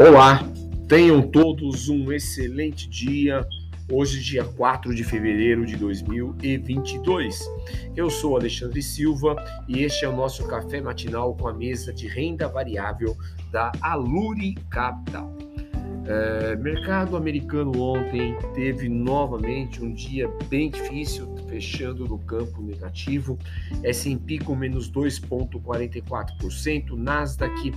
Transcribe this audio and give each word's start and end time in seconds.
Olá, 0.00 0.42
tenham 0.88 1.20
todos 1.20 1.90
um 1.90 2.10
excelente 2.10 2.88
dia. 2.88 3.46
Hoje, 3.92 4.18
dia 4.18 4.42
4 4.42 4.94
de 4.94 5.04
fevereiro 5.04 5.66
de 5.66 5.76
2022. 5.76 7.38
Eu 7.94 8.08
sou 8.08 8.34
Alexandre 8.34 8.82
Silva 8.82 9.36
e 9.68 9.82
este 9.82 10.06
é 10.06 10.08
o 10.08 10.16
nosso 10.16 10.48
café 10.48 10.80
matinal 10.80 11.36
com 11.36 11.48
a 11.48 11.52
mesa 11.52 11.92
de 11.92 12.08
renda 12.08 12.48
variável 12.48 13.14
da 13.52 13.70
Aluri 13.82 14.54
Capital. 14.70 15.36
É, 16.12 16.56
mercado 16.56 17.16
americano 17.16 17.70
ontem 17.80 18.36
teve 18.52 18.88
novamente 18.88 19.80
um 19.80 19.94
dia 19.94 20.28
bem 20.48 20.68
difícil, 20.68 21.32
fechando 21.48 22.04
no 22.04 22.18
campo 22.18 22.60
negativo. 22.60 23.38
S&P 23.84 24.40
com 24.40 24.56
menos 24.56 24.90
2,44%, 24.90 26.96
Nasdaq 26.96 27.72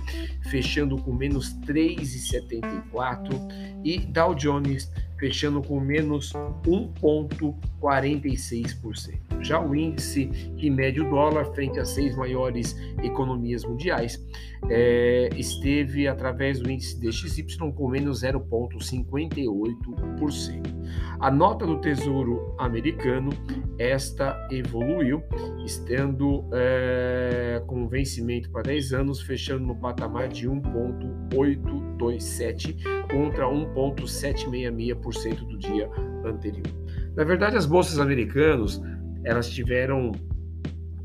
fechando 0.50 0.98
com 0.98 1.12
menos 1.12 1.56
3,74% 1.60 3.78
e 3.84 4.00
Dow 4.00 4.34
Jones 4.34 4.90
fechando 5.24 5.62
com 5.62 5.80
menos 5.80 6.34
1,46%. 6.66 9.14
Já 9.40 9.58
o 9.58 9.74
índice 9.74 10.26
que 10.58 10.68
mede 10.68 11.00
o 11.00 11.08
dólar 11.08 11.46
frente 11.54 11.80
às 11.80 11.88
seis 11.88 12.14
maiores 12.14 12.76
economias 13.02 13.64
mundiais 13.64 14.22
é, 14.68 15.30
esteve 15.34 16.06
através 16.06 16.60
do 16.60 16.70
índice 16.70 17.00
DXY 17.00 17.72
com 17.74 17.88
menos 17.88 18.22
0,58%. 18.22 20.74
A 21.20 21.30
nota 21.30 21.64
do 21.64 21.80
Tesouro 21.80 22.54
americano, 22.58 23.30
esta 23.78 24.36
evoluiu, 24.50 25.22
estando 25.64 26.44
é, 26.52 27.62
com 27.66 27.88
vencimento 27.88 28.50
para 28.50 28.64
10 28.64 28.92
anos, 28.92 29.22
fechando 29.22 29.64
no 29.64 29.74
patamar 29.74 30.28
de 30.28 30.46
1,827 30.46 32.76
contra 33.10 33.46
1,766% 33.46 35.13
do 35.44 35.58
dia 35.58 35.90
anterior. 36.24 36.66
Na 37.16 37.24
verdade, 37.24 37.56
as 37.56 37.66
bolsas 37.66 37.98
americanas 37.98 38.80
elas 39.24 39.48
tiveram 39.48 40.12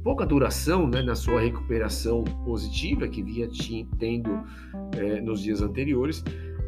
pouca 0.03 0.25
duração 0.25 0.87
né, 0.87 1.01
na 1.01 1.15
sua 1.15 1.39
recuperação 1.41 2.23
positiva 2.45 3.07
que 3.07 3.23
vinha 3.23 3.47
tendo 3.97 4.43
é, 4.97 5.21
nos 5.21 5.41
dias 5.41 5.61
anteriores. 5.61 6.21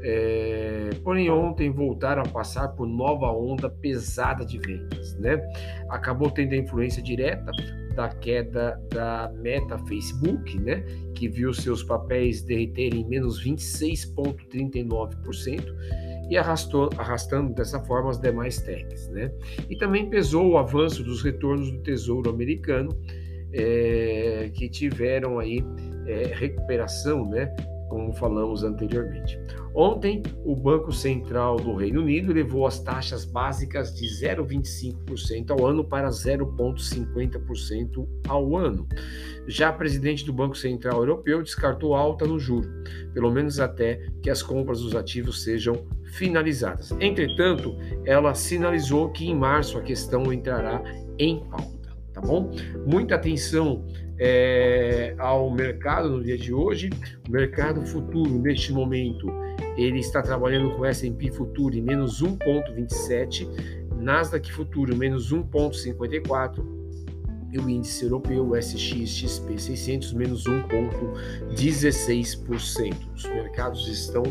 É, 0.03 0.89
porém, 1.03 1.30
ontem 1.30 1.69
voltaram 1.69 2.23
a 2.23 2.28
passar 2.28 2.69
por 2.69 2.88
nova 2.88 3.31
onda 3.31 3.69
pesada 3.69 4.44
de 4.45 4.58
vendas. 4.58 5.16
Né? 5.19 5.39
Acabou 5.89 6.31
tendo 6.31 6.53
a 6.53 6.58
influência 6.58 7.03
direta 7.03 7.52
da 7.95 8.09
queda 8.09 8.81
da 8.89 9.31
Meta 9.36 9.78
Facebook, 9.80 10.58
né, 10.59 10.81
que 11.14 11.28
viu 11.28 11.53
seus 11.53 11.84
papéis 11.84 12.42
derreterem 12.42 13.02
em 13.02 13.08
menos 13.08 13.45
26,39% 13.45 15.62
e 16.32 16.38
arrastou, 16.38 16.90
arrastando 16.98 17.54
dessa 17.54 17.80
forma 17.82 18.10
as 18.10 18.18
demais 18.18 18.62
techs. 18.62 19.10
Né? 19.10 19.30
E 19.70 19.76
também 19.76 20.10
pesou 20.10 20.52
o 20.52 20.58
avanço 20.58 21.04
dos 21.04 21.22
retornos 21.22 21.70
do 21.70 21.80
Tesouro 21.80 22.30
Americano, 22.30 22.98
é, 23.54 24.50
que 24.54 24.70
tiveram 24.70 25.40
aí 25.40 25.62
é, 26.08 26.32
recuperação, 26.34 27.30
né, 27.30 27.54
como 27.90 28.14
falamos 28.14 28.64
anteriormente. 28.64 29.38
Ontem, 29.76 30.24
o 30.46 30.56
Banco 30.56 30.94
Central 30.94 31.58
do 31.58 31.76
Reino 31.76 32.00
Unido 32.00 32.32
levou 32.32 32.66
as 32.66 32.80
taxas 32.80 33.26
básicas 33.26 33.94
de 33.94 34.08
0,25% 34.08 35.52
ao 35.52 35.66
ano 35.66 35.84
para 35.84 36.08
0,50% 36.08 38.08
ao 38.30 38.56
ano. 38.56 38.88
Já 39.48 39.68
a 39.68 39.74
presidente 39.74 40.26
do 40.26 40.32
Banco 40.32 40.56
Central 40.56 41.00
Europeu 41.00 41.44
descartou 41.44 41.94
alta 41.94 42.26
no 42.26 42.40
juro, 42.40 42.70
pelo 43.14 43.30
menos 43.30 43.59
até 43.59 44.00
que 44.22 44.30
as 44.30 44.42
compras 44.42 44.80
dos 44.80 44.96
ativos 44.96 45.44
sejam 45.44 45.86
finalizadas. 46.12 46.91
Entretanto, 47.00 47.75
ela 48.06 48.34
sinalizou 48.34 49.09
que 49.09 49.30
em 49.30 49.35
março 49.35 49.78
a 49.78 49.81
questão 49.81 50.31
entrará 50.31 50.81
em 51.18 51.44
pauta, 51.46 51.90
tá 52.13 52.22
bom? 52.22 52.52
Muita 52.85 53.16
atenção 53.16 53.85
é, 54.19 55.16
ao 55.18 55.50
mercado 55.50 56.09
no 56.09 56.24
dia 56.24 56.38
de 56.38 56.53
hoje. 56.53 56.90
O 57.28 57.31
mercado 57.31 57.85
futuro, 57.85 58.38
neste 58.38 58.72
momento, 58.72 59.28
ele 59.78 60.00
está 60.00 60.22
trabalhando 60.22 60.75
com 60.75 60.85
S&P 60.85 61.31
Futuro 61.31 61.75
em 61.75 61.81
menos 61.81 62.22
1,27, 62.22 63.47
Nasdaq 63.97 64.52
Futuro 64.52 64.96
menos 64.96 65.34
1,54, 65.34 66.81
e 67.52 67.59
o 67.59 67.69
índice 67.69 68.06
europeu, 68.06 68.56
SXXP 68.56 69.59
600, 69.59 70.14
menos 70.14 70.46
1,16%. 70.46 72.96
Os 73.14 73.25
mercados 73.25 73.90
estão 73.90 74.24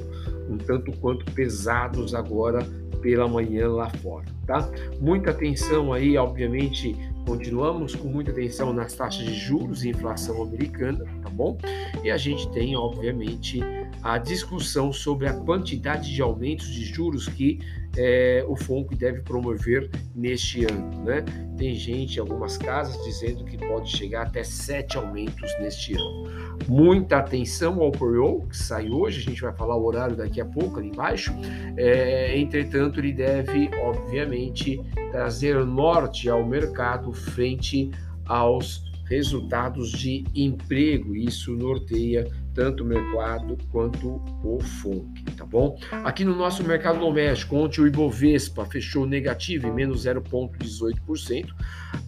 um 0.51 0.59
tanto 0.59 0.93
quanto 0.99 1.25
pesados 1.33 2.15
agora 2.15 2.67
pela 3.01 3.27
manhã 3.27 3.69
lá 3.69 3.89
fora, 3.89 4.27
tá? 4.47 4.71
Muita 5.01 5.31
atenção 5.31 5.93
aí, 5.93 6.17
obviamente, 6.17 6.95
continuamos 7.27 7.95
com 7.95 8.09
muita 8.09 8.31
atenção 8.31 8.73
nas 8.73 8.95
taxas 8.95 9.25
de 9.25 9.35
juros 9.35 9.85
e 9.85 9.91
inflação 9.91 10.43
americana, 10.43 11.05
tá 11.23 11.31
bom? 11.31 11.57
E 12.03 12.11
a 12.11 12.17
gente 12.17 12.51
tem, 12.51 12.77
obviamente, 12.77 13.61
a 14.03 14.19
discussão 14.19 14.93
sobre 14.93 15.29
a 15.29 15.35
quantidade 15.35 16.13
de 16.13 16.21
aumentos 16.21 16.69
de 16.69 16.85
juros 16.85 17.27
que 17.29 17.61
é, 17.97 18.45
o 18.47 18.57
FONC 18.57 18.95
deve 18.95 19.21
promover 19.23 19.91
neste 20.15 20.65
ano. 20.65 21.05
Né? 21.05 21.25
Tem 21.57 21.75
gente, 21.75 22.21
algumas 22.21 22.57
casas, 22.57 23.03
dizendo 23.05 23.45
que 23.45 23.57
pode 23.59 23.91
chegar 23.91 24.23
até 24.23 24.43
sete 24.43 24.97
aumentos 24.97 25.51
neste 25.61 25.95
ano. 25.95 26.31
Muita 26.69 27.19
atenção 27.19 27.81
ao 27.81 27.91
PRO, 27.91 28.47
que 28.49 28.57
sai 28.57 28.89
hoje, 28.89 29.21
a 29.21 29.23
gente 29.23 29.43
vai 29.43 29.53
falar 29.53 29.77
o 29.77 29.85
horário 29.85 30.17
daqui 30.17 30.41
a 30.41 30.45
pouco 30.45 30.79
ali 30.79 30.89
embaixo. 30.89 31.33
É, 31.77 32.39
entretanto, 32.39 33.01
ele 33.01 33.13
deve, 33.13 33.71
obviamente, 33.83 34.81
trazer 35.11 35.65
norte 35.65 36.29
ao 36.29 36.47
mercado 36.47 37.13
frente 37.13 37.91
aos 38.27 38.85
resultados 39.11 39.91
de 39.91 40.25
emprego. 40.35 41.17
Isso 41.17 41.53
norteia 41.53 42.31
tanto 42.55 42.85
o 42.85 42.87
mercado 42.87 43.59
quanto 43.71 44.23
o 44.45 44.61
FONC, 44.61 45.20
tá 45.41 45.47
bom? 45.47 45.79
Aqui 46.05 46.23
no 46.23 46.37
nosso 46.37 46.63
mercado 46.63 47.01
doméstico, 47.01 47.57
ontem 47.57 47.81
o 47.81 47.87
Ibovespa 47.87 48.67
fechou 48.67 49.07
negativo 49.07 49.67
em 49.67 49.73
menos 49.73 50.05
0,18% 50.05 51.47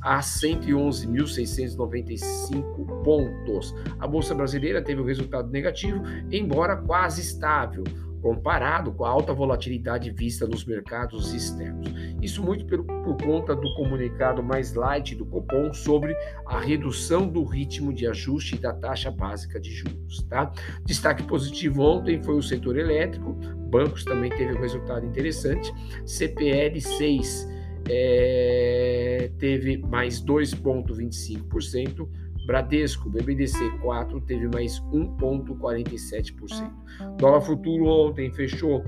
a 0.02 0.20
111.695 0.20 3.02
pontos. 3.02 3.74
A 3.98 4.06
Bolsa 4.06 4.34
Brasileira 4.34 4.82
teve 4.82 5.00
um 5.00 5.06
resultado 5.06 5.50
negativo, 5.50 6.02
embora 6.30 6.76
quase 6.76 7.22
estável, 7.22 7.84
comparado 8.22 8.92
com 8.92 9.04
a 9.04 9.08
alta 9.08 9.34
volatilidade 9.34 10.10
vista 10.12 10.46
nos 10.46 10.64
mercados 10.64 11.34
externos. 11.34 11.92
Isso 12.22 12.42
muito 12.42 12.64
por, 12.64 12.84
por, 12.84 13.16
conta 13.16 13.54
do 13.54 13.74
comunicado 13.74 14.42
mais 14.42 14.74
light 14.74 15.16
do 15.16 15.26
Copom 15.26 15.74
sobre 15.74 16.14
a 16.46 16.60
redução 16.60 17.26
do 17.26 17.42
ritmo 17.42 17.92
de 17.92 18.06
ajuste 18.06 18.56
da 18.56 18.72
taxa 18.72 19.10
básica 19.10 19.60
de 19.60 19.72
juros. 19.72 20.22
Tá? 20.28 20.52
Destaque 20.86 21.24
positivo 21.24 21.82
ontem 21.82 22.22
foi 22.22 22.36
o 22.36 22.42
setor 22.42 22.78
elétrico, 22.78 23.32
bancos 23.68 24.04
também 24.04 24.30
teve 24.30 24.56
um 24.56 24.60
resultado 24.60 25.04
interessante, 25.04 25.72
CPL 26.06 26.80
6 26.80 27.48
é, 27.88 29.30
teve 29.38 29.78
mais 29.78 30.22
2,25%, 30.22 32.08
Bradesco, 32.46 33.08
BBDC 33.08 33.56
4 33.80 34.20
teve 34.22 34.48
mais 34.48 34.80
1,47%. 34.92 36.70
Dólar 37.18 37.40
futuro 37.40 37.86
ontem 37.86 38.32
fechou 38.32 38.84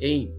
em 0.00 0.32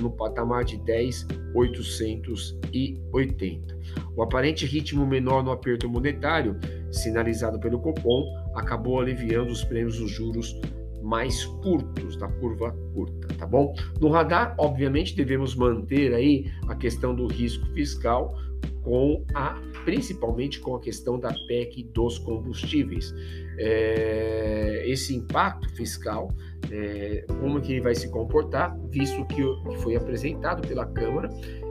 no 0.00 0.10
patamar 0.10 0.64
de 0.64 0.78
10,880. 0.78 3.78
O 4.16 4.22
aparente 4.22 4.66
ritmo 4.66 5.06
menor 5.06 5.44
no 5.44 5.52
aperto 5.52 5.88
monetário, 5.88 6.58
sinalizado 6.90 7.60
pelo 7.60 7.78
Copom, 7.78 8.24
acabou 8.56 9.00
aliviando 9.00 9.52
os 9.52 9.62
prêmios 9.62 10.00
dos 10.00 10.10
juros 10.10 10.58
mais 11.04 11.44
curtos, 11.44 12.16
da 12.16 12.26
curva 12.26 12.76
curta, 12.92 13.28
tá 13.38 13.46
bom? 13.46 13.72
No 14.00 14.08
radar, 14.08 14.56
obviamente, 14.58 15.14
devemos 15.14 15.54
manter 15.54 16.12
aí 16.12 16.50
a 16.66 16.74
questão 16.74 17.14
do 17.14 17.28
risco 17.28 17.64
fiscal 17.66 18.36
com 18.86 19.24
a 19.34 19.60
principalmente 19.84 20.60
com 20.60 20.76
a 20.76 20.80
questão 20.80 21.18
da 21.18 21.34
PEC 21.48 21.82
dos 21.92 22.18
combustíveis. 22.18 23.12
É, 23.58 24.84
esse 24.86 25.14
impacto 25.14 25.68
fiscal, 25.74 26.32
é, 26.70 27.24
como 27.40 27.60
que 27.60 27.72
ele 27.72 27.80
vai 27.80 27.96
se 27.96 28.08
comportar, 28.08 28.78
visto 28.88 29.24
que, 29.26 29.42
que 29.42 29.76
foi 29.78 29.96
apresentado 29.96 30.66
pela 30.66 30.86
Câmara, 30.86 31.28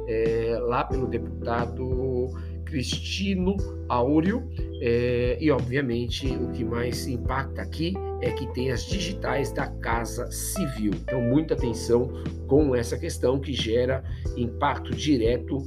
é, 0.07 0.57
lá 0.59 0.83
pelo 0.83 1.07
deputado 1.07 2.33
Cristino 2.65 3.55
Áureo, 3.87 4.43
É, 4.81 5.37
e, 5.39 5.49
obviamente, 5.51 6.27
o 6.27 6.51
que 6.51 6.65
mais 6.65 7.07
impacta 7.07 7.61
aqui 7.61 7.93
é 8.21 8.31
que 8.31 8.45
tem 8.53 8.71
as 8.71 8.85
digitais 8.85 9.53
da 9.53 9.67
Casa 9.67 10.29
Civil. 10.29 10.91
Então, 10.93 11.21
muita 11.21 11.53
atenção 11.53 12.11
com 12.45 12.75
essa 12.75 12.97
questão 12.97 13.39
que 13.39 13.53
gera 13.53 14.03
impacto 14.35 14.93
direto 14.93 15.65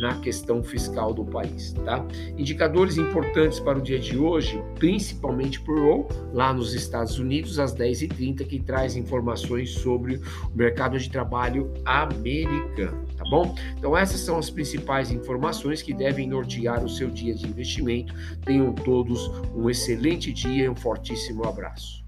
na 0.00 0.14
questão 0.20 0.62
fiscal 0.62 1.12
do 1.12 1.24
país. 1.24 1.72
Tá? 1.84 2.04
Indicadores 2.36 2.96
importantes 2.96 3.60
para 3.60 3.78
o 3.78 3.82
dia 3.82 3.98
de 3.98 4.18
hoje, 4.18 4.60
principalmente 4.78 5.60
por 5.60 5.78
o 5.78 6.08
lá 6.32 6.52
nos 6.52 6.74
Estados 6.74 7.18
Unidos, 7.18 7.58
às 7.58 7.74
10h30, 7.74 8.46
que 8.46 8.58
traz 8.58 8.96
informações 8.96 9.70
sobre 9.70 10.16
o 10.16 10.56
mercado 10.56 10.98
de 10.98 11.08
trabalho 11.10 11.72
americano. 11.84 13.04
Tá 13.16 13.24
bom? 13.30 13.54
Então, 13.76 13.96
essas 13.96 14.20
são 14.20 14.38
as 14.38 14.48
principais 14.48 15.10
informações 15.10 15.82
que 15.82 15.92
devem 15.92 16.26
nortear 16.26 16.82
o 16.84 16.88
seu 16.88 17.10
dia 17.10 17.34
de 17.34 17.46
investimento. 17.46 18.14
Tenham 18.44 18.72
todos 18.72 19.28
um 19.54 19.68
excelente 19.68 20.32
dia 20.32 20.64
e 20.64 20.68
um 20.68 20.76
fortíssimo 20.76 21.44
abraço. 21.44 22.02